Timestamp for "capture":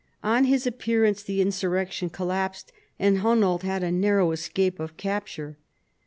4.97-5.57